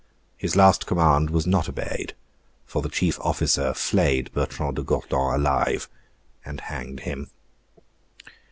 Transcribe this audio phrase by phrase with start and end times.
[0.35, 2.15] His last command was not obeyed;
[2.65, 5.87] for the chief officer flayed Bertrand de Gourdon alive,
[6.43, 7.29] and hanged him.